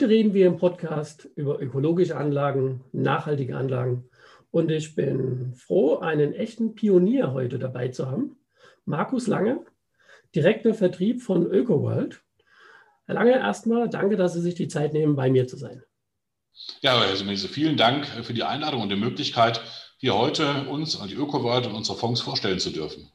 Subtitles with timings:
[0.00, 4.08] Heute reden wir im Podcast über ökologische Anlagen, nachhaltige Anlagen.
[4.50, 8.38] Und ich bin froh, einen echten Pionier heute dabei zu haben.
[8.86, 9.60] Markus Lange,
[10.34, 12.22] Direktor Vertrieb von ÖkoWorld.
[13.04, 15.82] Herr Lange, erstmal danke, dass Sie sich die Zeit nehmen, bei mir zu sein.
[16.80, 19.60] Ja, Herr Semese, vielen Dank für die Einladung und die Möglichkeit,
[19.98, 23.10] hier heute uns, die ÖkoWorld und unsere Fonds vorstellen zu dürfen.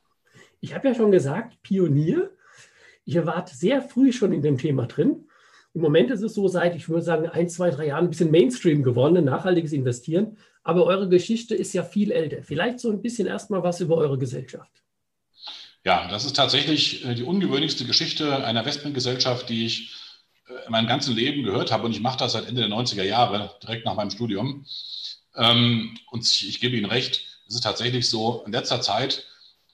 [0.62, 2.30] Ich habe ja schon gesagt, Pionier.
[3.06, 5.26] Ihr wart sehr früh schon in dem Thema drin.
[5.76, 8.32] Im Moment ist es so, seit, ich würde sagen, ein, zwei, drei Jahren ein bisschen
[8.32, 10.38] Mainstream geworden, nachhaltiges Investieren.
[10.64, 12.44] Aber eure Geschichte ist ja viel älter.
[12.44, 14.72] Vielleicht so ein bisschen erstmal was über eure Gesellschaft.
[15.84, 19.94] Ja, das ist tatsächlich äh, die ungewöhnlichste Geschichte einer Investmentgesellschaft, die ich
[20.48, 21.86] äh, in meinem ganzen Leben gehört habe.
[21.86, 24.66] Und ich mache das seit Ende der 90er Jahre, direkt nach meinem Studium.
[25.36, 29.26] Ähm, und ich gebe Ihnen recht, es ist tatsächlich so, in letzter Zeit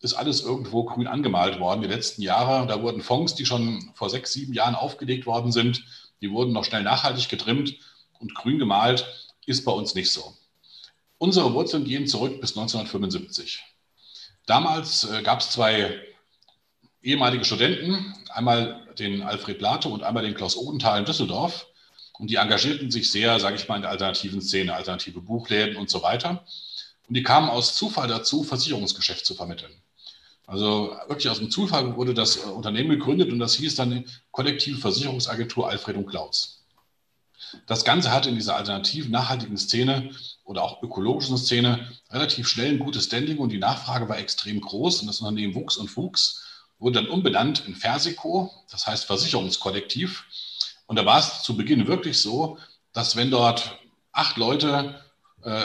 [0.02, 2.68] ist alles irgendwo grün angemalt worden die letzten Jahre.
[2.68, 5.84] Da wurden Fonds, die schon vor sechs, sieben Jahren aufgelegt worden sind,
[6.22, 7.76] die wurden noch schnell nachhaltig getrimmt
[8.20, 9.06] und grün gemalt
[9.46, 10.34] ist bei uns nicht so.
[11.18, 13.64] Unsere Wurzeln gehen zurück bis 1975.
[14.46, 16.00] Damals äh, gab es zwei
[17.04, 21.68] ehemalige Studenten, einmal den Alfred Plato und einmal den Klaus Odenthal in Düsseldorf.
[22.18, 25.90] Und die engagierten sich sehr, sage ich mal, in der alternativen Szene, alternative Buchläden und
[25.90, 26.46] so weiter.
[27.08, 29.72] Und die kamen aus Zufall dazu, Versicherungsgeschäft zu vermitteln.
[30.52, 34.78] Also wirklich aus dem Zufall wurde das äh, Unternehmen gegründet und das hieß dann Kollektive
[34.78, 36.66] Versicherungsagentur Alfred und Klaus.
[37.68, 40.12] Das Ganze hatte in dieser alternativen, nachhaltigen Szene
[40.44, 45.00] oder auch ökologischen Szene relativ schnell ein gutes Standing und die Nachfrage war extrem groß
[45.00, 46.44] und das Unternehmen wuchs und wuchs,
[46.80, 50.26] wurde dann umbenannt in Versico, das heißt Versicherungskollektiv.
[50.86, 52.58] Und da war es zu Beginn wirklich so,
[52.92, 53.80] dass wenn dort
[54.12, 55.00] acht Leute
[55.44, 55.64] äh,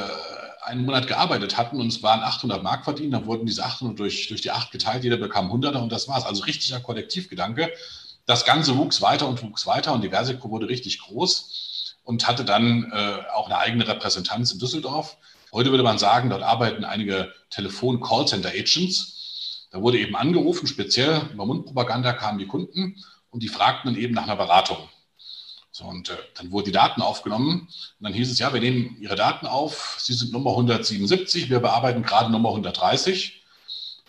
[0.66, 4.28] einen Monat gearbeitet hatten und es waren 800 Mark verdient, dann wurden diese 800 durch,
[4.28, 6.25] durch die 8 geteilt, jeder bekam 100er und das war es.
[6.25, 7.72] Also richtiger Kollektivgedanke.
[8.27, 12.44] Das Ganze wuchs weiter und wuchs weiter und die Versico wurde richtig groß und hatte
[12.44, 15.16] dann äh, auch eine eigene Repräsentanz in Düsseldorf.
[15.53, 19.69] Heute würde man sagen, dort arbeiten einige Telefon-Callcenter-Agents.
[19.71, 22.97] Da wurde eben angerufen, speziell über Mundpropaganda kamen die Kunden
[23.31, 24.88] und die fragten dann eben nach einer Beratung.
[25.76, 27.69] So, und äh, dann wurden die Daten aufgenommen.
[27.69, 29.97] Und dann hieß es, ja, wir nehmen Ihre Daten auf.
[30.00, 33.42] Sie sind Nummer 177, wir bearbeiten gerade Nummer 130.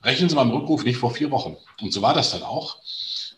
[0.01, 1.57] Rechnen Sie mal im Rückruf nicht vor vier Wochen.
[1.81, 2.77] Und so war das dann auch.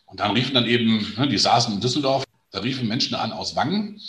[0.05, 3.55] Und dann riefen dann eben, ne, die saßen in Düsseldorf, da riefen Menschen an aus
[3.55, 3.99] Wangen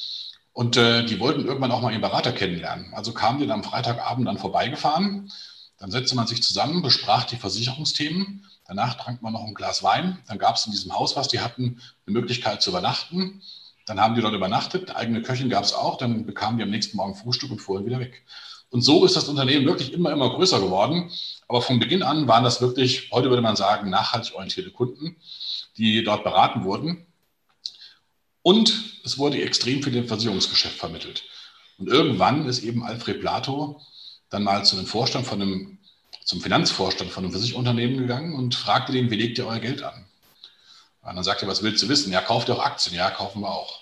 [0.53, 2.92] und äh, die wollten irgendwann auch mal ihren Berater kennenlernen.
[2.92, 5.32] Also kamen die dann am Freitagabend dann vorbeigefahren.
[5.78, 8.44] Dann setzte man sich zusammen, besprach die Versicherungsthemen.
[8.66, 10.19] Danach trank man noch ein Glas Wein.
[10.28, 13.41] Dann gab es in diesem Haus, was die hatten, eine Möglichkeit zu übernachten.
[13.86, 16.96] Dann haben die dort übernachtet, eigene Köchin gab es auch, dann bekamen die am nächsten
[16.96, 18.24] Morgen Frühstück und fuhren wieder weg.
[18.70, 21.10] Und so ist das Unternehmen wirklich immer, immer größer geworden.
[21.48, 25.16] Aber von Beginn an waren das wirklich, heute würde man sagen, nachhaltig orientierte Kunden,
[25.76, 27.06] die dort beraten wurden.
[28.42, 31.24] Und es wurde extrem viel im Versicherungsgeschäft vermittelt.
[31.78, 33.80] Und irgendwann ist eben Alfred Plato
[34.28, 35.78] dann mal zu einem Vorstand von einem,
[36.24, 40.06] zum Finanzvorstand von einem Versicherungsunternehmen gegangen und fragte den, wie legt ihr euer Geld an?
[41.03, 42.12] Und dann sagt er, was willst du wissen?
[42.12, 42.94] Ja, kauft auch Aktien?
[42.94, 43.81] Ja, kaufen wir auch.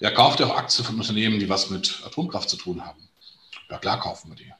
[0.00, 3.08] Ja, kauft auch Aktien von Unternehmen, die was mit Atomkraft zu tun haben?
[3.70, 4.52] Ja, klar kaufen wir die.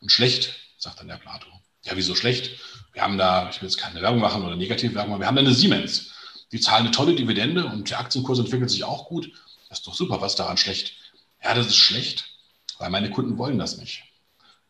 [0.00, 1.46] Und schlecht, sagt dann der Plato.
[1.84, 2.60] Ja, wieso schlecht?
[2.92, 5.40] Wir haben da, ich will jetzt keine Werbung machen oder Negativwerbung, aber wir haben da
[5.40, 6.12] eine Siemens.
[6.52, 9.30] Die zahlen eine tolle Dividende und der Aktienkurs entwickelt sich auch gut.
[9.68, 10.94] Das ist doch super, was daran schlecht?
[11.42, 12.24] Ja, das ist schlecht,
[12.78, 14.04] weil meine Kunden wollen das nicht.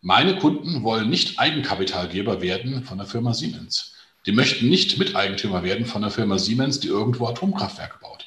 [0.00, 3.95] Meine Kunden wollen nicht Eigenkapitalgeber werden von der Firma Siemens.
[4.26, 8.26] Die möchten nicht Miteigentümer werden von der Firma Siemens, die irgendwo Atomkraftwerke baut.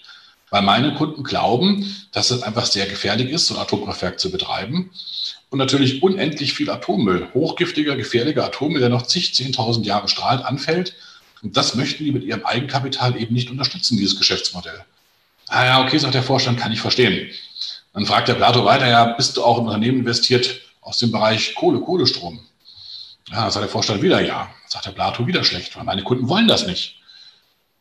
[0.49, 4.91] Weil meine Kunden glauben, dass es einfach sehr gefährlich ist, so ein Atomkraftwerk zu betreiben.
[5.49, 10.95] Und natürlich unendlich viel Atommüll, hochgiftiger, gefährlicher Atommüll, der noch zig, zehntausend Jahre strahlt, anfällt.
[11.41, 14.85] Und das möchten die mit ihrem Eigenkapital eben nicht unterstützen, dieses Geschäftsmodell.
[15.47, 17.29] Ah ja, okay, sagt der Vorstand, kann ich verstehen.
[17.93, 21.55] Dann fragt der Plato weiter, ja, bist du auch in Unternehmen investiert aus dem Bereich
[21.55, 22.39] Kohle, Kohlestrom?
[23.31, 24.49] Ja, sagt der Vorstand wieder ja.
[24.67, 26.99] Sagt der Plato wieder schlecht, weil meine Kunden wollen das nicht.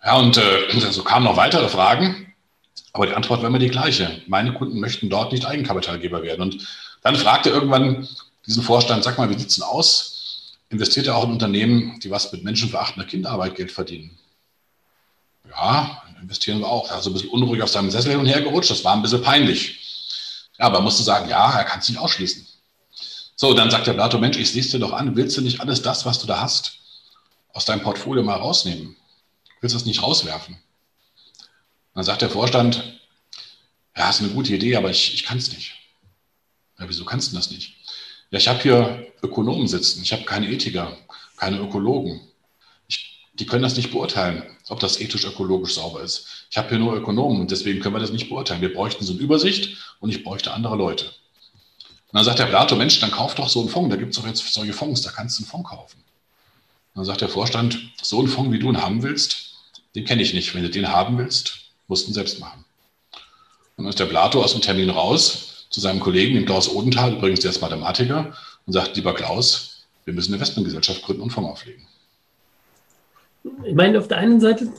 [0.04, 2.34] Ja, und äh, so kamen noch weitere Fragen,
[2.92, 4.22] aber die Antwort war immer die gleiche.
[4.26, 6.42] Meine Kunden möchten dort nicht Eigenkapitalgeber werden.
[6.42, 6.68] Und
[7.02, 8.08] dann fragte irgendwann
[8.46, 10.56] diesen Vorstand, sag mal, wie sieht es denn aus?
[10.70, 14.18] Investiert er auch in Unternehmen, die was mit menschenverachtender Kinderarbeit Geld verdienen?
[15.50, 16.88] Ja, investieren wir auch.
[16.90, 19.02] Er Also ein bisschen unruhig auf seinem Sessel hin und her gerutscht, das war ein
[19.02, 19.78] bisschen peinlich.
[20.58, 22.46] Ja, aber er musste sagen, ja, er kann es nicht ausschließen.
[23.40, 25.80] So, dann sagt der Blato, Mensch, ich es dir doch an, willst du nicht alles
[25.80, 26.80] das, was du da hast,
[27.52, 28.96] aus deinem Portfolio mal rausnehmen?
[29.60, 30.58] Willst du es nicht rauswerfen?
[31.94, 33.00] Dann sagt der Vorstand,
[33.96, 35.76] ja, ist eine gute Idee, aber ich, ich kann es nicht.
[36.80, 37.76] Ja, wieso kannst du das nicht?
[38.32, 40.98] Ja, ich habe hier Ökonomen sitzen, ich habe keine Ethiker,
[41.36, 42.20] keine Ökologen.
[42.88, 46.26] Ich, die können das nicht beurteilen, ob das ethisch-ökologisch sauber ist.
[46.50, 48.62] Ich habe hier nur Ökonomen und deswegen können wir das nicht beurteilen.
[48.62, 51.12] Wir bräuchten so eine Übersicht und ich bräuchte andere Leute.
[52.10, 53.90] Und dann sagt der Plato, Mensch, dann kauf doch so einen Fonds.
[53.90, 55.98] Da gibt es doch jetzt solche Fonds, da kannst du einen Fonds kaufen.
[55.98, 59.54] Und dann sagt der Vorstand, so einen Fonds, wie du ihn haben willst,
[59.94, 60.54] den kenne ich nicht.
[60.54, 62.64] Wenn du den haben willst, musst du ihn selbst machen.
[63.76, 67.12] Und dann ist der Plato aus dem Termin raus zu seinem Kollegen, dem Klaus Odenthal,
[67.12, 68.34] übrigens der ist Mathematiker,
[68.66, 71.86] und sagt, lieber Klaus, wir müssen eine Investmentgesellschaft gründen und Fonds auflegen.
[73.64, 74.72] Ich meine, auf der einen Seite,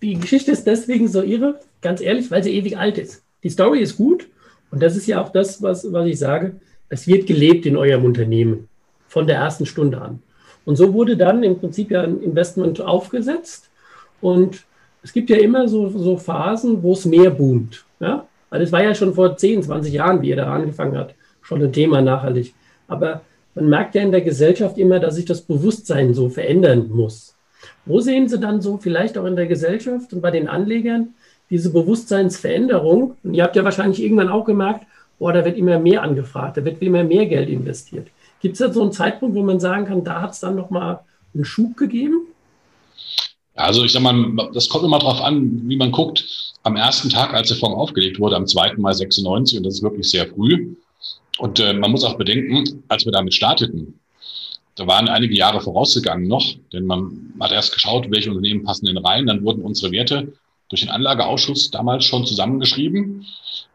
[0.00, 3.22] die Geschichte ist deswegen so irre, ganz ehrlich, weil sie ewig alt ist.
[3.42, 4.28] Die Story ist gut,
[4.70, 6.52] und das ist ja auch das, was, was ich sage.
[6.88, 8.68] Es wird gelebt in eurem Unternehmen
[9.08, 10.22] von der ersten Stunde an.
[10.64, 13.70] Und so wurde dann im Prinzip ja ein Investment aufgesetzt.
[14.20, 14.64] Und
[15.02, 17.84] es gibt ja immer so, so Phasen, wo es mehr boomt.
[17.98, 18.26] Ja?
[18.50, 21.62] Weil es war ja schon vor 10, 20 Jahren, wie ihr da angefangen habt, schon
[21.62, 22.54] ein Thema nachhaltig.
[22.86, 23.22] Aber
[23.54, 27.34] man merkt ja in der Gesellschaft immer, dass sich das Bewusstsein so verändern muss.
[27.84, 31.14] Wo sehen Sie dann so vielleicht auch in der Gesellschaft und bei den Anlegern
[31.50, 34.86] diese Bewusstseinsveränderung, und ihr habt ja wahrscheinlich irgendwann auch gemerkt,
[35.18, 38.08] boah, da wird immer mehr angefragt, da wird immer mehr Geld investiert.
[38.40, 41.00] Gibt es da so einen Zeitpunkt, wo man sagen kann, da hat es dann nochmal
[41.34, 42.26] einen Schub gegeben?
[43.54, 44.14] Also ich sag mal,
[44.54, 46.24] das kommt immer darauf an, wie man guckt.
[46.62, 48.74] Am ersten Tag, als der Fonds aufgelegt wurde, am 2.
[48.78, 50.74] Mai 96, und das ist wirklich sehr früh.
[51.38, 53.98] Und äh, man muss auch bedenken, als wir damit starteten,
[54.76, 58.96] da waren einige Jahre vorausgegangen noch, denn man hat erst geschaut, welche Unternehmen passen denn
[58.96, 59.26] rein.
[59.26, 60.32] Dann wurden unsere Werte
[60.70, 63.26] durch den Anlageausschuss damals schon zusammengeschrieben.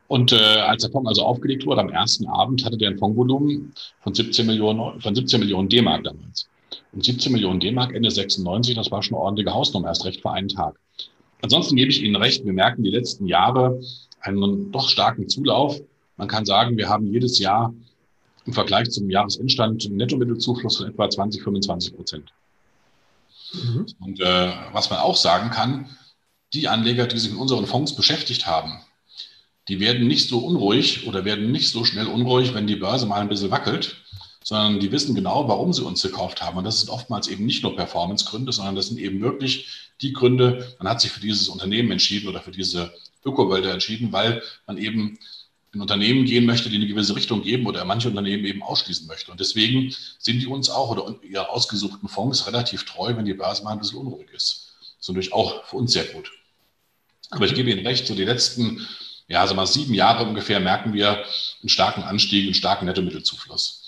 [0.08, 3.74] Und äh, als der Fonds also aufgelegt wurde, am ersten Abend hatte der ein Fondsvolumen
[4.02, 6.48] von 17 Millionen, von 17 Millionen D-Mark damals.
[6.94, 10.32] Und 17 Millionen D-Mark Ende 96, das war schon eine ordentliche Hausnummer, erst recht für
[10.32, 10.80] einen Tag.
[11.42, 13.80] Ansonsten gebe ich Ihnen recht, wir merken die letzten Jahre
[14.22, 15.80] einen doch starken Zulauf.
[16.18, 17.74] Man kann sagen, wir haben jedes Jahr
[18.46, 22.32] im Vergleich zum Jahresendstand einen Nettomittelzufluss von etwa 20, 25 Prozent.
[23.54, 23.86] Mhm.
[24.02, 25.90] Und äh, was man auch sagen kann,
[26.56, 28.80] die Anleger, die sich mit unseren Fonds beschäftigt haben,
[29.68, 33.22] die werden nicht so unruhig oder werden nicht so schnell unruhig, wenn die Börse mal
[33.22, 33.98] ein bisschen wackelt,
[34.44, 36.58] sondern die wissen genau, warum sie uns gekauft haben.
[36.58, 39.68] Und das sind oftmals eben nicht nur Performance-Gründe, sondern das sind eben wirklich
[40.02, 42.94] die Gründe, man hat sich für dieses Unternehmen entschieden oder für diese
[43.26, 45.18] Ökowälder entschieden, weil man eben
[45.74, 49.32] in Unternehmen gehen möchte, die eine gewisse Richtung geben oder manche Unternehmen eben ausschließen möchte.
[49.32, 53.64] Und deswegen sind die uns auch oder ihre ausgesuchten Fonds relativ treu, wenn die Börse
[53.64, 54.74] mal ein bisschen unruhig ist.
[54.80, 56.32] Das ist natürlich auch für uns sehr gut.
[57.32, 58.88] Aber ich gebe Ihnen recht, so die letzten,
[59.28, 61.24] ja, sagen wir sieben Jahre ungefähr merken wir
[61.62, 63.82] einen starken Anstieg, einen starken Nettomittelzufluss.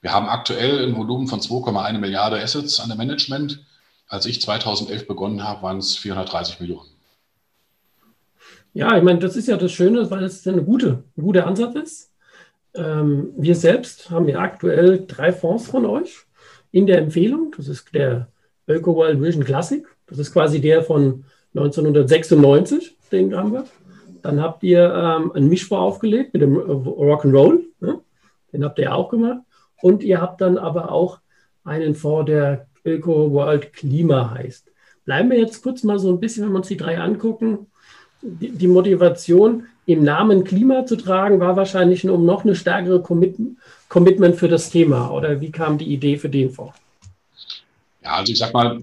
[0.00, 3.64] Wir haben aktuell ein Volumen von 2,1 Milliarden Assets an der Management.
[4.06, 6.88] Als ich 2011 begonnen habe, waren es 430 Millionen.
[8.72, 11.74] Ja, ich meine, das ist ja das Schöne, weil es eine gute, ein guter Ansatz
[11.74, 12.12] ist.
[12.74, 16.26] Ähm, wir selbst haben ja aktuell drei Fonds von euch
[16.70, 17.52] in der Empfehlung.
[17.56, 18.28] Das ist der
[18.68, 19.84] Öko World Vision Classic.
[20.06, 23.64] Das ist quasi der von 1996, den haben wir.
[24.22, 27.60] Dann habt ihr ähm, einen Mischfonds aufgelegt mit dem Rock'n'Roll.
[27.80, 28.00] Ne?
[28.52, 29.40] Den habt ihr auch gemacht.
[29.80, 31.20] Und ihr habt dann aber auch
[31.64, 34.70] einen Fonds, der Öko World Klima heißt.
[35.04, 37.66] Bleiben wir jetzt kurz mal so ein bisschen, wenn wir uns die drei angucken.
[38.20, 43.36] Die, die Motivation, im Namen Klima zu tragen, war wahrscheinlich um noch eine stärkere Commit
[43.88, 45.10] Commitment für das Thema.
[45.10, 46.76] Oder wie kam die Idee für den Fonds?
[48.02, 48.82] Ja, also ich sag mal,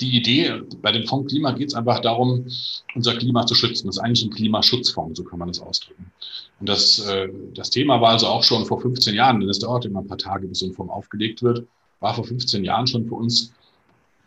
[0.00, 2.46] die Idee bei dem Fonds Klima geht es einfach darum,
[2.94, 3.86] unser Klima zu schützen.
[3.86, 6.10] Das ist eigentlich ein Klimaschutzfonds, so kann man das ausdrücken.
[6.58, 9.84] Und das, äh, das Thema war also auch schon vor 15 Jahren, denn es dauert
[9.84, 11.66] immer ein paar Tage, bis so ein Fonds aufgelegt wird,
[12.00, 13.52] war vor 15 Jahren schon für uns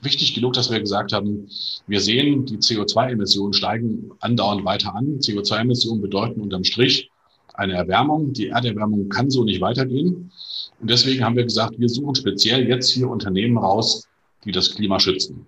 [0.01, 1.47] wichtig genug, dass wir gesagt haben,
[1.87, 5.19] wir sehen, die CO2-Emissionen steigen andauernd weiter an.
[5.19, 7.09] CO2-Emissionen bedeuten unterm Strich
[7.53, 8.33] eine Erwärmung.
[8.33, 10.31] Die Erderwärmung kann so nicht weitergehen.
[10.79, 14.07] Und deswegen haben wir gesagt, wir suchen speziell jetzt hier Unternehmen raus,
[14.43, 15.45] die das Klima schützen.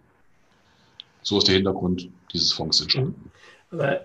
[1.25, 3.32] So ist der Hintergrund dieses Fonds entstanden.
[3.72, 4.01] Aber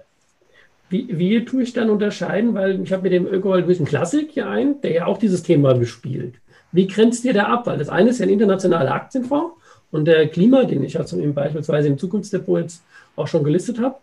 [0.88, 2.54] wie, wie tue ich dann unterscheiden?
[2.54, 5.74] Weil ich habe mit dem Ökoworld Vision Classic hier ein, der ja auch dieses Thema
[5.74, 6.36] bespielt.
[6.72, 7.66] Wie grenzt ihr da ab?
[7.66, 9.54] Weil das eine ist ja ein internationaler Aktienfonds
[9.90, 12.82] und der Klima, den ich also beispielsweise im Zukunftsdepot jetzt
[13.16, 13.96] auch schon gelistet habe,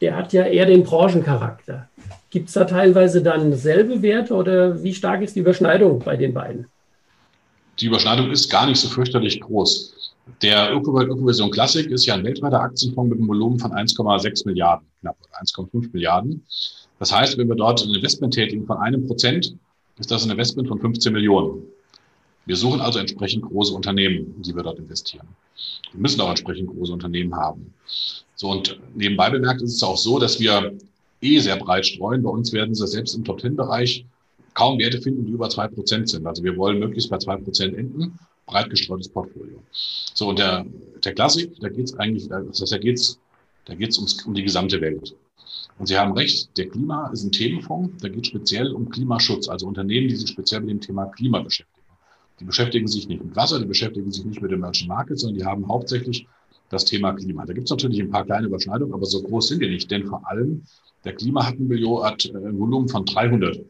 [0.00, 1.88] der hat ja eher den Branchencharakter.
[2.30, 6.34] Gibt es da teilweise dann selbe Werte oder wie stark ist die Überschneidung bei den
[6.34, 6.66] beiden?
[7.78, 9.95] Die Überschneidung ist gar nicht so fürchterlich groß.
[10.42, 14.86] Der Ökowelt Ökovision Classic ist ja ein weltweiter Aktienfonds mit einem Volumen von 1,6 Milliarden,
[15.00, 16.44] knapp 1,5 Milliarden.
[16.98, 19.54] Das heißt, wenn wir dort ein Investment tätigen von einem Prozent,
[19.98, 21.62] ist das ein Investment von 15 Millionen.
[22.44, 25.26] Wir suchen also entsprechend große Unternehmen, die wir dort investieren.
[25.92, 27.72] Wir müssen auch entsprechend große Unternehmen haben.
[28.34, 30.76] So, und nebenbei bemerkt ist es auch so, dass wir
[31.22, 32.22] eh sehr breit streuen.
[32.22, 34.04] Bei uns werden sie selbst im Top-10-Bereich
[34.54, 36.26] kaum Werte finden, die über zwei Prozent sind.
[36.26, 39.62] Also wir wollen möglichst bei zwei Prozent enden, breit gestreutes Portfolio.
[39.72, 40.64] So, und der,
[41.04, 43.18] der Klassik, da geht es eigentlich, das heißt, da geht es
[43.66, 45.14] da geht's ums, um die gesamte Welt.
[45.78, 49.48] Und Sie haben recht, der Klima ist ein Themenfonds, da geht es speziell um Klimaschutz,
[49.48, 51.86] also Unternehmen, die sich speziell mit dem Thema Klima beschäftigen.
[52.40, 55.38] Die beschäftigen sich nicht mit Wasser, die beschäftigen sich nicht mit dem Merchant Market, sondern
[55.38, 56.26] die haben hauptsächlich
[56.70, 57.44] das Thema Klima.
[57.44, 60.06] Da gibt es natürlich ein paar kleine Überschneidungen, aber so groß sind die nicht, denn
[60.06, 60.62] vor allem
[61.04, 63.60] der Klima hat ein, Million, hat ein Volumen von 300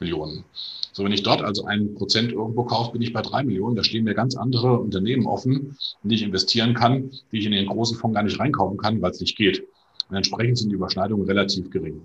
[0.00, 0.44] Millionen.
[0.92, 3.76] So, wenn ich dort also ein Prozent irgendwo kaufe, bin ich bei drei Millionen.
[3.76, 7.52] Da stehen mir ganz andere Unternehmen offen, in die ich investieren kann, die ich in
[7.52, 9.62] den großen Fonds gar nicht reinkaufen kann, weil es nicht geht.
[10.08, 12.02] Und entsprechend sind die Überschneidungen relativ gering.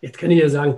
[0.00, 0.76] Jetzt kann ich ja sagen,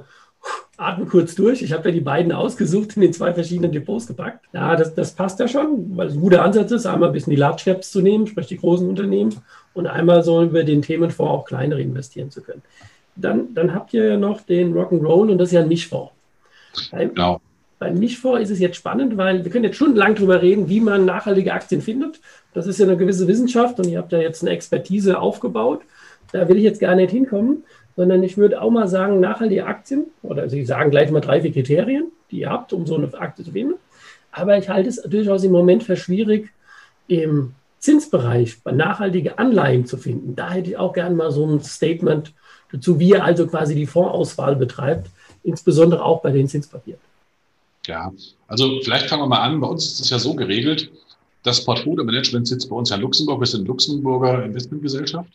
[0.76, 1.62] atme kurz durch.
[1.62, 4.46] Ich habe ja die beiden ausgesucht, in den zwei verschiedenen Depots gepackt.
[4.52, 7.32] Ja, das, das passt ja schon, weil es ein guter Ansatz ist, einmal ein bisschen
[7.32, 9.36] die Large Caps zu nehmen, sprich die großen Unternehmen,
[9.74, 12.62] und einmal so über den Themenfonds auch kleinere investieren zu können.
[13.16, 16.12] Dann, dann habt ihr ja noch den Rock'n'Roll und das ist ja ein Mischfonds.
[16.90, 17.40] Genau.
[17.78, 21.06] Beim Mischfonds ist es jetzt spannend, weil wir können jetzt stundenlang darüber reden, wie man
[21.06, 22.20] nachhaltige Aktien findet.
[22.52, 25.80] Das ist ja eine gewisse Wissenschaft und ihr habt ja jetzt eine Expertise aufgebaut.
[26.32, 27.64] Da will ich jetzt gar nicht hinkommen,
[27.96, 31.52] sondern ich würde auch mal sagen, nachhaltige Aktien, oder Sie sagen gleich mal drei, vier
[31.52, 33.74] Kriterien, die ihr habt, um so eine Aktie zu finden.
[34.30, 36.50] Aber ich halte es durchaus im Moment für schwierig,
[37.08, 40.36] im Zinsbereich nachhaltige Anleihen zu finden.
[40.36, 42.32] Da hätte ich auch gerne mal so ein Statement
[42.72, 45.10] dazu, wie ihr also quasi die Fondsauswahl betreibt,
[45.42, 47.00] insbesondere auch bei den Zinspapieren.
[47.86, 48.12] Ja,
[48.46, 49.60] also vielleicht fangen wir mal an.
[49.60, 50.90] Bei uns ist es ja so geregelt,
[51.42, 53.40] das Portfolio-Management sitzt bei uns ja in Luxemburg.
[53.40, 55.30] Wir sind Luxemburger Investmentgesellschaft.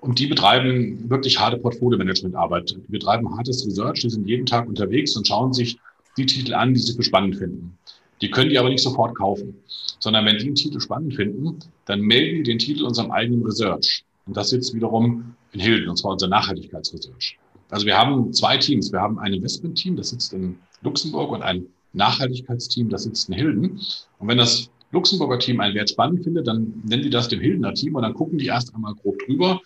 [0.00, 2.70] Und die betreiben wirklich harte Portfolio-Management-Arbeit.
[2.70, 4.00] Die betreiben hartes Research.
[4.00, 5.78] Die sind jeden Tag unterwegs und schauen sich
[6.16, 7.76] die Titel an, die sie für spannend finden.
[8.20, 9.56] Die können die aber nicht sofort kaufen,
[9.98, 14.04] sondern wenn die einen Titel spannend finden, dann melden die den Titel unserem eigenen Research.
[14.26, 17.38] Und das sitzt wiederum in Hilden, und zwar unser Nachhaltigkeitsresearch.
[17.70, 18.92] Also wir haben zwei Teams.
[18.92, 23.80] Wir haben ein Investment-Team, das sitzt in Luxemburg und ein Nachhaltigkeitsteam, das sitzt in Hilden.
[24.18, 27.74] Und wenn das Luxemburger Team einen Wert spannend findet, dann nennen die das dem Hildener
[27.74, 29.60] Team und dann gucken die erst einmal grob drüber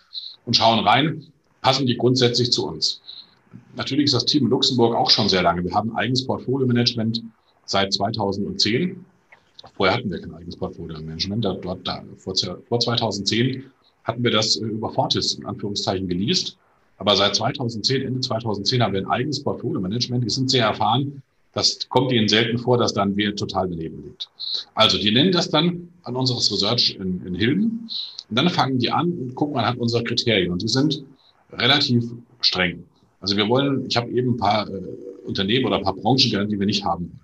[0.45, 1.27] und schauen rein,
[1.61, 3.01] passen die grundsätzlich zu uns.
[3.77, 5.63] Natürlich ist das Team in Luxemburg auch schon sehr lange.
[5.63, 7.23] Wir haben eigenes Portfolio-Management
[7.67, 9.05] seit 2010.
[9.77, 11.47] Vorher hatten wir kein eigenes Portfolio-Management.
[12.17, 13.71] Vor 2010
[14.05, 16.57] hatten wir das äh, über Fortis in Anführungszeichen geleast.
[16.99, 20.25] Aber seit 2010, Ende 2010 haben wir ein eigenes Portfolio-Management.
[20.25, 21.23] Die sind sehr erfahren.
[21.53, 24.29] Das kommt ihnen selten vor, dass dann wir total daneben liegt.
[24.75, 27.91] Also, die nennen das dann an unseres Research in, in Hilden.
[28.31, 30.53] Und dann fangen die an und gucken anhand unserer Kriterien.
[30.53, 31.05] Und die sind
[31.53, 32.05] relativ
[32.41, 32.85] streng.
[33.21, 34.81] Also wir wollen, ich habe eben ein paar äh,
[35.25, 37.21] Unternehmen oder ein paar Branchen genannt, die wir nicht haben.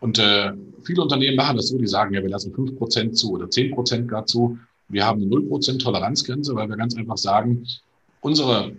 [0.00, 0.52] Und äh,
[0.84, 3.70] viele Unternehmen machen das so, die sagen, ja, wir lassen fünf Prozent zu oder zehn
[3.72, 4.58] Prozent gar zu.
[4.88, 7.66] Wir haben eine null Prozent Toleranzgrenze, weil wir ganz einfach sagen,
[8.20, 8.72] unsere,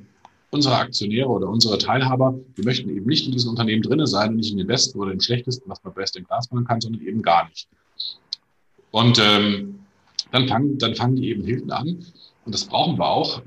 [0.49, 4.37] unsere Aktionäre oder unsere Teilhaber, die möchten eben nicht in diesen Unternehmen drinne sein und
[4.37, 7.01] nicht in den besten oder im schlechtesten, was man best in Glas machen kann, sondern
[7.01, 7.67] eben gar nicht.
[8.91, 9.79] Und ähm,
[10.31, 12.05] dann, fangen, dann fangen die eben hinten an,
[12.45, 13.41] und das brauchen wir auch,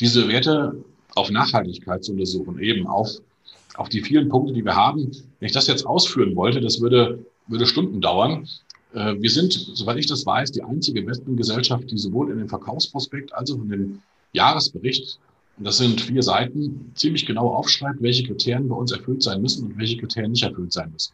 [0.00, 0.84] diese Werte
[1.14, 3.08] auf Nachhaltigkeit zu untersuchen, eben auf,
[3.76, 5.10] auf die vielen Punkte, die wir haben.
[5.38, 8.48] Wenn ich das jetzt ausführen wollte, das würde, würde Stunden dauern.
[8.94, 13.32] Äh, wir sind, soweit ich das weiß, die einzige Investmentgesellschaft, die sowohl in den Verkaufsprospekt
[13.34, 15.18] als auch in den Jahresbericht,
[15.58, 19.66] und das sind vier Seiten, ziemlich genau aufschreibt, welche Kriterien bei uns erfüllt sein müssen
[19.66, 21.12] und welche Kriterien nicht erfüllt sein müssen.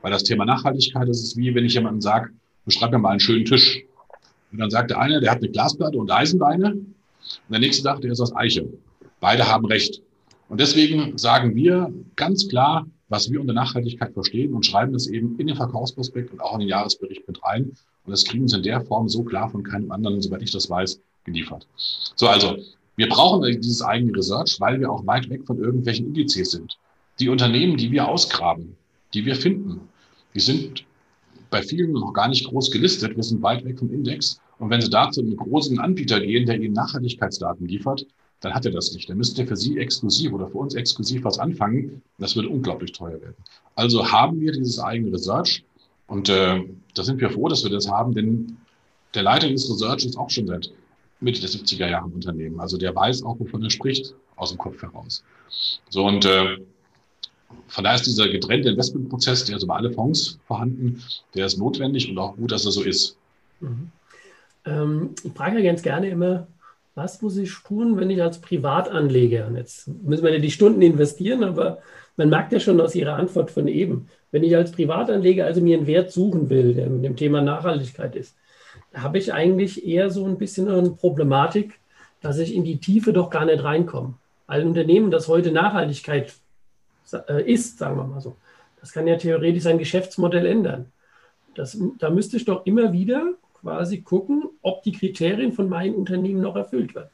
[0.00, 2.30] Weil das Thema Nachhaltigkeit, das ist wie, wenn ich jemandem sage,
[2.64, 3.82] beschreib mir mal einen schönen Tisch.
[4.52, 6.72] Und dann sagt der eine, der hat eine Glasplatte und Eisenbeine.
[6.74, 6.86] Und
[7.50, 8.66] der nächste sagt, der ist aus Eiche.
[9.18, 10.00] Beide haben recht.
[10.48, 15.38] Und deswegen sagen wir ganz klar, was wir unter Nachhaltigkeit verstehen und schreiben das eben
[15.38, 17.64] in den Verkaufsprospekt und auch in den Jahresbericht mit rein.
[18.04, 20.70] Und das kriegen sie in der Form so klar von keinem anderen, soweit ich das
[20.70, 21.66] weiß, geliefert.
[22.14, 22.56] So, also
[22.96, 26.78] wir brauchen dieses eigene Research, weil wir auch weit weg von irgendwelchen Indizes sind.
[27.18, 28.76] Die Unternehmen, die wir ausgraben,
[29.12, 29.80] die wir finden,
[30.34, 30.84] die sind
[31.50, 33.16] bei vielen noch gar nicht groß gelistet.
[33.16, 34.40] Wir sind weit weg vom Index.
[34.60, 38.06] Und wenn Sie da zu einem großen Anbieter gehen, der Ihnen Nachhaltigkeitsdaten liefert,
[38.40, 39.08] dann hat er das nicht.
[39.08, 42.02] Dann müsste er für Sie exklusiv oder für uns exklusiv was anfangen.
[42.18, 43.36] Das würde unglaublich teuer werden.
[43.74, 45.64] Also haben wir dieses eigene Research
[46.06, 46.62] und äh,
[46.94, 48.56] da sind wir froh, dass wir das haben, denn
[49.14, 50.72] der Leiter des Research ist auch schon seit
[51.20, 52.60] Mitte der 70er Jahre im Unternehmen.
[52.60, 55.22] Also der weiß auch, wovon er spricht, aus dem Kopf heraus.
[55.90, 56.58] So und äh,
[57.68, 61.02] von daher ist dieser getrennte Investmentprozess, der ist über alle Fonds vorhanden,
[61.34, 63.16] der ist notwendig und auch gut, dass er so ist.
[63.60, 63.90] Mhm.
[64.64, 66.46] Ähm, ich frage ja ganz gerne immer,
[67.02, 70.82] was muss ich tun, wenn ich als Privatanleger, und jetzt müssen wir ja die Stunden
[70.82, 71.78] investieren, aber
[72.18, 75.78] man merkt ja schon aus Ihrer Antwort von eben, wenn ich als Privatanleger also mir
[75.78, 78.36] einen Wert suchen will, der mit dem Thema Nachhaltigkeit ist,
[78.92, 81.80] habe ich eigentlich eher so ein bisschen eine Problematik,
[82.20, 84.14] dass ich in die Tiefe doch gar nicht reinkomme.
[84.46, 86.34] Ein Unternehmen, das heute Nachhaltigkeit
[87.28, 88.36] äh, ist, sagen wir mal so,
[88.78, 90.92] das kann ja theoretisch sein Geschäftsmodell ändern.
[91.54, 96.40] Das, da müsste ich doch immer wieder quasi gucken, ob die Kriterien von meinem Unternehmen
[96.40, 97.10] noch erfüllt werden.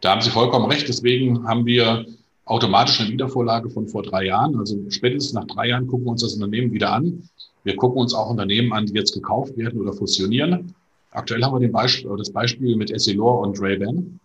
[0.00, 0.88] Da haben Sie vollkommen recht.
[0.88, 2.06] Deswegen haben wir
[2.44, 4.58] automatisch eine Wiedervorlage von vor drei Jahren.
[4.58, 7.28] Also spätestens nach drei Jahren gucken wir uns das Unternehmen wieder an.
[7.62, 10.74] Wir gucken uns auch Unternehmen an, die jetzt gekauft werden oder fusionieren.
[11.12, 14.20] Aktuell haben wir Beispiel, das Beispiel mit Essilor und Ray-Ban.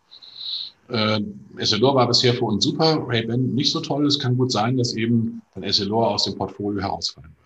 [0.89, 1.21] Äh,
[1.57, 4.05] Essilor war bisher für uns super, Ray-Ban nicht so toll.
[4.07, 7.38] Es kann gut sein, dass eben dann Essilor aus dem Portfolio herausfallen.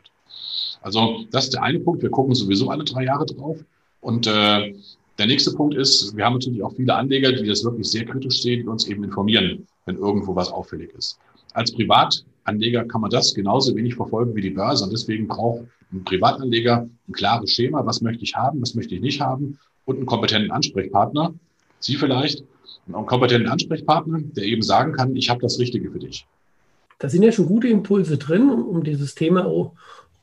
[0.83, 2.03] Also das ist der eine Punkt.
[2.03, 3.57] Wir gucken sowieso alle drei Jahre drauf.
[4.01, 4.75] Und äh,
[5.17, 8.41] der nächste Punkt ist, wir haben natürlich auch viele Anleger, die das wirklich sehr kritisch
[8.41, 11.17] sehen, die uns eben informieren, wenn irgendwo was auffällig ist.
[11.53, 14.83] Als Privatanleger kann man das genauso wenig verfolgen wie die Börse.
[14.83, 17.85] Und deswegen braucht ein Privatanleger ein klares Schema.
[17.85, 18.61] Was möchte ich haben?
[18.61, 19.59] Was möchte ich nicht haben?
[19.85, 21.33] Und einen kompetenten Ansprechpartner.
[21.79, 22.43] Sie vielleicht.
[22.87, 26.25] Einen kompetenten Ansprechpartner, der eben sagen kann, ich habe das Richtige für dich.
[26.99, 29.45] Da sind ja schon gute Impulse drin, um dieses Thema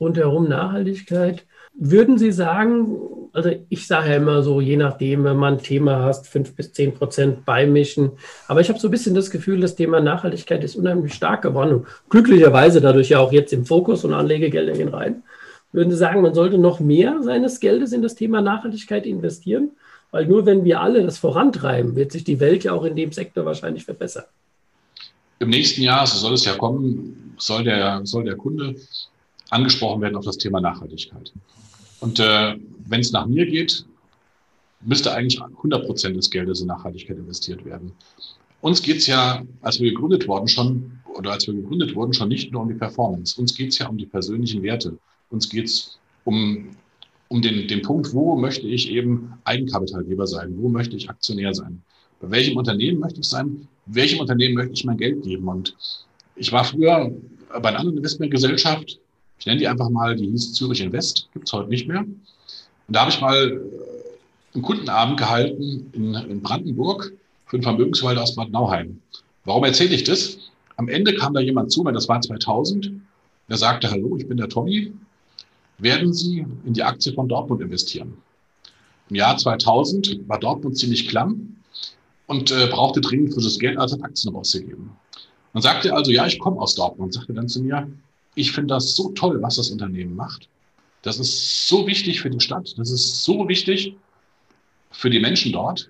[0.01, 1.45] rundherum Nachhaltigkeit.
[1.73, 2.97] Würden Sie sagen,
[3.31, 6.73] also ich sage ja immer so, je nachdem, wenn man ein Thema hast, fünf bis
[6.73, 8.11] zehn Prozent beimischen.
[8.49, 11.75] Aber ich habe so ein bisschen das Gefühl, das Thema Nachhaltigkeit ist unheimlich stark geworden.
[11.75, 15.23] Und glücklicherweise dadurch ja auch jetzt im Fokus und Anlegegelder gehen rein.
[15.71, 19.71] Würden Sie sagen, man sollte noch mehr seines Geldes in das Thema Nachhaltigkeit investieren?
[20.11, 23.13] Weil nur wenn wir alle das vorantreiben, wird sich die Welt ja auch in dem
[23.13, 24.25] Sektor wahrscheinlich verbessern.
[25.39, 28.75] Im nächsten Jahr, so soll es ja kommen, soll der, soll der Kunde
[29.51, 31.31] angesprochen werden auf das Thema Nachhaltigkeit.
[31.99, 32.55] Und äh,
[32.87, 33.85] wenn es nach mir geht,
[34.81, 37.91] müsste eigentlich 100 Prozent des Geldes in Nachhaltigkeit investiert werden.
[38.61, 42.51] Uns geht's ja, als wir gegründet worden schon, oder als wir gegründet wurden, schon nicht
[42.51, 43.39] nur um die Performance.
[43.39, 44.97] Uns geht's ja um die persönlichen Werte.
[45.29, 46.69] Uns geht's um,
[47.27, 50.53] um den, den Punkt, wo möchte ich eben Eigenkapitalgeber sein?
[50.57, 51.81] Wo möchte ich Aktionär sein?
[52.21, 53.67] Bei welchem Unternehmen möchte ich sein?
[53.87, 55.47] Welchem Unternehmen möchte ich mein Geld geben?
[55.47, 55.75] Und
[56.35, 57.11] ich war früher
[57.49, 58.99] bei einer anderen Investmentgesellschaft,
[59.41, 62.01] ich nenne die einfach mal, die hieß Zürich Invest, gibt es heute nicht mehr.
[62.01, 62.15] Und
[62.87, 67.11] da habe ich mal äh, einen Kundenabend gehalten in, in Brandenburg
[67.47, 69.01] für einen Vermögensverwalter aus Bad Nauheim.
[69.45, 70.37] Warum erzähle ich das?
[70.77, 72.91] Am Ende kam da jemand zu mir, das war 2000,
[73.49, 74.93] der sagte, hallo, ich bin der Tommy,
[75.79, 78.13] werden Sie in die Aktie von Dortmund investieren?
[79.09, 81.55] Im Jahr 2000 war Dortmund ziemlich klamm
[82.27, 84.91] und äh, brauchte dringend für das Geld also Aktien rauszugeben.
[85.53, 87.87] Dann sagte er also, ja, ich komme aus Dortmund und sagte dann zu mir,
[88.35, 90.47] ich finde das so toll, was das Unternehmen macht.
[91.01, 92.73] Das ist so wichtig für die Stadt.
[92.77, 93.95] Das ist so wichtig
[94.91, 95.89] für die Menschen dort.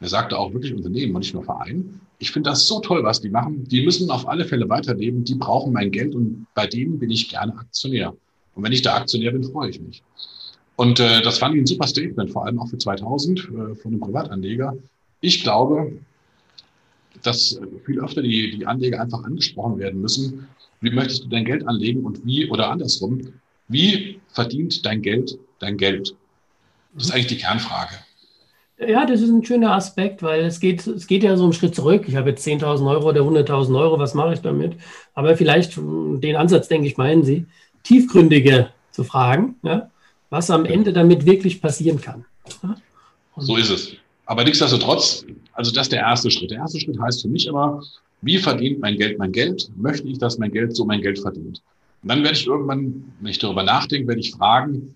[0.00, 2.00] Er sagte auch wirklich Unternehmen und nicht nur Verein.
[2.18, 3.64] Ich finde das so toll, was die machen.
[3.64, 5.24] Die müssen auf alle Fälle weiterleben.
[5.24, 8.14] Die brauchen mein Geld und bei denen bin ich gerne Aktionär.
[8.54, 10.02] Und wenn ich da Aktionär bin, freue ich mich.
[10.76, 13.92] Und äh, das fand ich ein super Statement, vor allem auch für 2000 äh, von
[13.92, 14.76] einem Privatanleger.
[15.20, 15.92] Ich glaube,
[17.22, 20.48] dass viel öfter die, die Anleger einfach angesprochen werden müssen,
[20.80, 23.20] wie möchtest du dein Geld anlegen und wie, oder andersrum,
[23.68, 26.14] wie verdient dein Geld dein Geld?
[26.94, 27.94] Das ist eigentlich die Kernfrage.
[28.78, 31.74] Ja, das ist ein schöner Aspekt, weil es geht, es geht ja so einen Schritt
[31.74, 32.04] zurück.
[32.08, 34.76] Ich habe jetzt 10.000 Euro oder 100.000 Euro, was mache ich damit?
[35.14, 37.46] Aber vielleicht, den Ansatz, denke ich, meinen Sie,
[37.84, 39.90] tiefgründiger zu fragen, ja,
[40.28, 42.26] was am Ende damit wirklich passieren kann.
[42.62, 42.76] Ja?
[43.38, 43.92] So ist es.
[44.26, 46.50] Aber nichtsdestotrotz, also das ist der erste Schritt.
[46.50, 47.82] Der erste Schritt heißt für mich immer,
[48.22, 49.70] wie verdient mein Geld mein Geld?
[49.76, 51.62] Möchte ich, dass mein Geld so mein Geld verdient?
[52.02, 54.94] Und dann werde ich irgendwann, wenn ich darüber nachdenke, werde ich fragen,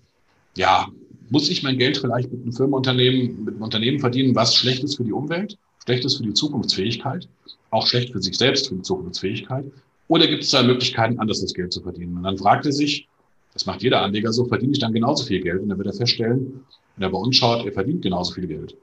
[0.55, 0.87] ja,
[1.29, 4.97] muss ich mein Geld vielleicht mit einem Firmenunternehmen, mit einem Unternehmen verdienen, was schlecht ist
[4.97, 7.27] für die Umwelt, schlecht ist für die Zukunftsfähigkeit,
[7.69, 9.65] auch schlecht für sich selbst, für die Zukunftsfähigkeit?
[10.09, 12.17] Oder gibt es da Möglichkeiten, anders das Geld zu verdienen?
[12.17, 13.07] Und dann fragt er sich,
[13.53, 15.61] das macht jeder Anleger so, verdiene ich dann genauso viel Geld?
[15.61, 18.75] Und dann wird er feststellen, wenn er bei uns schaut, er verdient genauso viel Geld.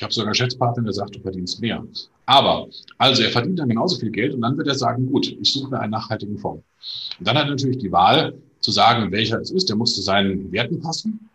[0.00, 1.84] Ich habe sogar einen Geschäftspartner, der sagt, du verdienst mehr.
[2.24, 5.52] Aber, also er verdient dann genauso viel Geld und dann wird er sagen, gut, ich
[5.52, 6.64] suche mir einen nachhaltigen Fonds.
[7.18, 9.68] Und dann hat er natürlich die Wahl zu sagen, welcher es ist.
[9.68, 11.28] Der muss zu seinen Werten passen.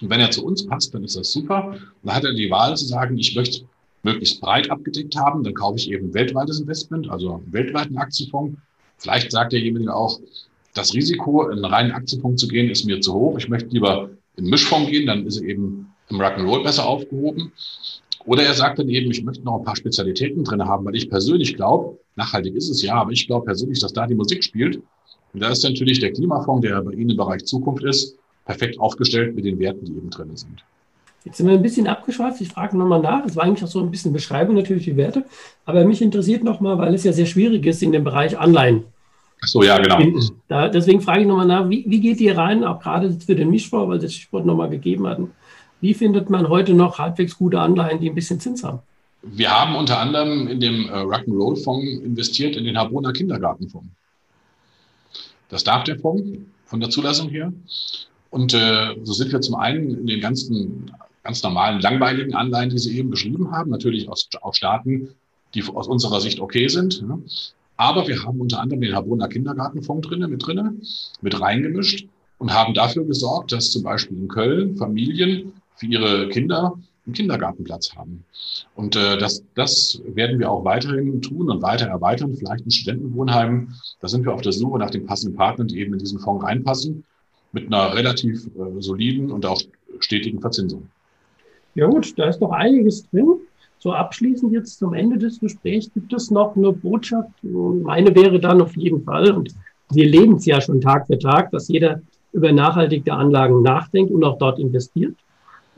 [0.00, 1.72] Und wenn er zu uns passt, dann ist das super.
[1.72, 3.66] Und dann hat er die Wahl zu sagen, ich möchte
[4.02, 5.44] möglichst breit abgedeckt haben.
[5.44, 8.58] Dann kaufe ich eben weltweites Investment, also weltweiten Aktienfonds.
[8.96, 10.18] Vielleicht sagt derjenige auch,
[10.72, 13.36] das Risiko, in einen reinen Aktienfonds zu gehen, ist mir zu hoch.
[13.36, 17.52] Ich möchte lieber in einen Mischfonds gehen, dann ist er eben im Rock'n'Roll besser aufgehoben.
[18.26, 21.08] Oder er sagt dann eben, ich möchte noch ein paar Spezialitäten drin haben, weil ich
[21.08, 24.76] persönlich glaube, nachhaltig ist es ja, aber ich glaube persönlich, dass da die Musik spielt.
[25.32, 29.34] Und da ist natürlich der Klimafonds, der bei Ihnen im Bereich Zukunft ist, perfekt aufgestellt
[29.34, 30.62] mit den Werten, die eben drin sind.
[31.24, 32.40] Jetzt sind wir ein bisschen abgeschweift.
[32.40, 33.24] Ich frage nochmal nach.
[33.26, 35.24] Es war eigentlich auch so ein bisschen Beschreibung natürlich die Werte.
[35.66, 38.84] Aber mich interessiert nochmal, weil es ja sehr schwierig ist in dem Bereich Anleihen.
[39.42, 39.98] Ach so, ja, genau.
[40.48, 43.50] Da, deswegen frage ich nochmal nach, wie, wie geht ihr rein, auch gerade für den
[43.50, 45.30] Mischfonds, weil das Stichwort nochmal gegeben hatten.
[45.80, 48.80] Wie findet man heute noch halbwegs gute Anleihen, die ein bisschen Zins haben?
[49.22, 53.88] Wir haben unter anderem in dem äh, Rock'n'Roll-Fonds investiert, in den Habona Kindergartenfonds.
[55.48, 57.52] Das darf der Fonds von der Zulassung her.
[58.30, 60.90] Und äh, so sind wir zum einen in den ganzen
[61.22, 65.10] ganz normalen, langweiligen Anleihen, die Sie eben beschrieben haben, natürlich aus, aus Staaten,
[65.54, 67.02] die aus unserer Sicht okay sind.
[67.06, 67.18] Ja.
[67.76, 70.74] Aber wir haben unter anderem den Habona Kindergartenfonds drinne, mit drinne,
[71.20, 72.06] mit reingemischt
[72.38, 76.74] und haben dafür gesorgt, dass zum Beispiel in Köln Familien für ihre Kinder
[77.06, 78.24] einen Kindergartenplatz haben.
[78.74, 83.74] Und äh, das, das werden wir auch weiterhin tun und weiter erweitern, vielleicht in Studentenwohnheimen.
[84.00, 86.44] Da sind wir auf der Suche nach den passenden Partnern, die eben in diesen Fonds
[86.44, 87.04] reinpassen,
[87.52, 89.60] mit einer relativ äh, soliden und auch
[89.98, 90.88] stetigen Verzinsung.
[91.74, 93.40] Ja gut, da ist noch einiges drin.
[93.78, 97.30] So abschließend jetzt zum Ende des Gesprächs gibt es noch eine Botschaft.
[97.42, 99.54] Meine wäre dann auf jeden Fall, und
[99.90, 104.22] wir leben es ja schon Tag für Tag, dass jeder über nachhaltige Anlagen nachdenkt und
[104.22, 105.16] auch dort investiert.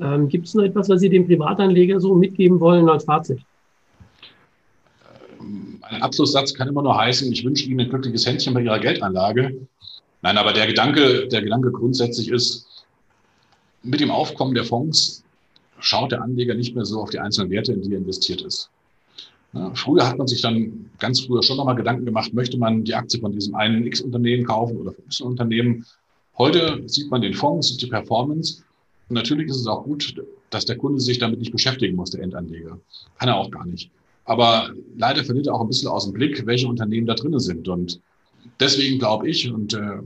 [0.03, 3.41] Ähm, gibt es noch etwas, was Sie dem Privatanleger so mitgeben wollen als Fazit?
[5.83, 9.67] Ein Abschlusssatz kann immer nur heißen, ich wünsche Ihnen ein glückliches Händchen bei Ihrer Geldanlage.
[10.23, 12.67] Nein, aber der Gedanke, der Gedanke grundsätzlich ist,
[13.83, 15.23] mit dem Aufkommen der Fonds
[15.79, 18.71] schaut der Anleger nicht mehr so auf die einzelnen Werte, in die er investiert ist.
[19.53, 22.95] Ja, früher hat man sich dann ganz früher schon nochmal Gedanken gemacht, möchte man die
[22.95, 25.85] Aktie von diesem einen X-Unternehmen kaufen oder von Y-Unternehmen.
[26.39, 28.63] Heute sieht man den Fonds und die Performance.
[29.09, 30.15] Natürlich ist es auch gut,
[30.51, 32.79] dass der Kunde sich damit nicht beschäftigen muss, der Endanleger.
[33.19, 33.91] Kann er auch gar nicht.
[34.25, 37.69] Aber leider verliert er auch ein bisschen aus dem Blick, welche Unternehmen da drinnen sind.
[37.69, 38.01] Und
[38.61, 39.99] deswegen glaube ich, und äh,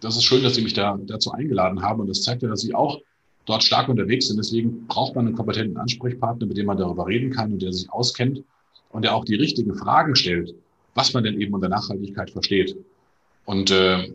[0.00, 2.00] das ist schön, dass Sie mich da dazu eingeladen haben.
[2.00, 3.00] Und das zeigt ja, dass Sie auch
[3.46, 4.36] dort stark unterwegs sind.
[4.36, 7.90] Deswegen braucht man einen kompetenten Ansprechpartner, mit dem man darüber reden kann und der sich
[7.90, 8.42] auskennt
[8.90, 10.54] und der auch die richtigen Fragen stellt,
[10.94, 12.76] was man denn eben unter Nachhaltigkeit versteht.
[13.44, 14.10] Und äh,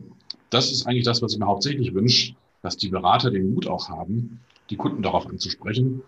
[0.49, 3.89] das ist eigentlich das, was ich mir hauptsächlich wünsche, dass die Berater den Mut auch
[3.89, 6.01] haben, die Kunden darauf anzusprechen.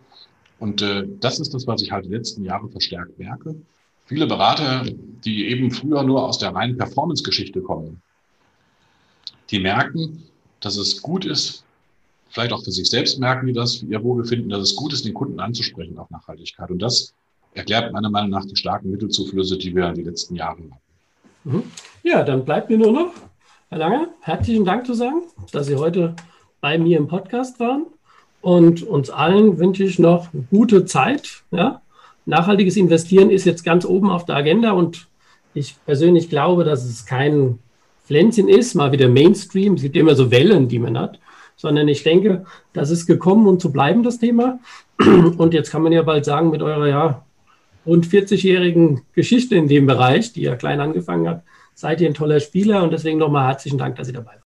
[0.59, 3.55] Und äh, das ist das, was ich halt die letzten Jahre verstärkt merke.
[4.05, 4.85] Viele Berater,
[5.23, 8.01] die eben früher nur aus der reinen Performance-Geschichte kommen,
[9.49, 10.23] die merken,
[10.59, 11.63] dass es gut ist,
[12.29, 15.05] vielleicht auch für sich selbst merken die das, für ihr Wohlbefinden, dass es gut ist,
[15.05, 16.69] den Kunden anzusprechen auf Nachhaltigkeit.
[16.69, 17.13] Und das
[17.53, 20.91] erklärt meiner Meinung nach die starken Mittelzuflüsse, die wir in den letzten Jahren hatten.
[21.43, 21.63] Mhm.
[22.03, 23.13] Ja, dann bleibt mir nur noch,
[23.69, 26.15] Herr Lange, herzlichen Dank zu sagen, dass Sie heute
[26.61, 27.87] bei mir im Podcast waren.
[28.41, 31.43] Und uns allen wünsche ich noch gute Zeit.
[31.51, 31.81] Ja?
[32.25, 35.07] Nachhaltiges Investieren ist jetzt ganz oben auf der Agenda und
[35.53, 37.59] ich persönlich glaube, dass es kein
[38.05, 39.75] Pflänzchen ist, mal wieder Mainstream.
[39.75, 41.19] Es gibt immer so Wellen, die man hat,
[41.55, 44.59] sondern ich denke, das ist gekommen, um zu bleiben, das Thema.
[45.37, 47.25] Und jetzt kann man ja bald sagen, mit eurer ja,
[47.85, 51.43] rund 40-jährigen Geschichte in dem Bereich, die ja klein angefangen hat,
[51.73, 54.50] seid ihr ein toller Spieler und deswegen nochmal herzlichen Dank, dass ihr dabei wart.